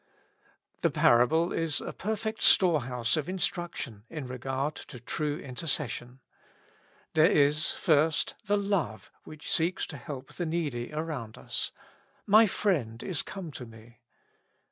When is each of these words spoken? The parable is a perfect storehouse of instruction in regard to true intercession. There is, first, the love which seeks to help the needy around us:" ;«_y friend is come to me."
The 0.81 0.89
parable 0.89 1.53
is 1.53 1.79
a 1.79 1.93
perfect 1.93 2.41
storehouse 2.41 3.15
of 3.17 3.29
instruction 3.29 4.03
in 4.09 4.25
regard 4.25 4.73
to 4.87 4.99
true 4.99 5.37
intercession. 5.39 6.21
There 7.13 7.29
is, 7.29 7.73
first, 7.75 8.33
the 8.47 8.57
love 8.57 9.11
which 9.25 9.51
seeks 9.53 9.85
to 9.85 9.97
help 9.97 10.33
the 10.33 10.45
needy 10.47 10.91
around 10.91 11.37
us:" 11.37 11.71
;«_y 12.27 12.49
friend 12.49 13.03
is 13.03 13.21
come 13.21 13.51
to 13.51 13.67
me." 13.67 13.99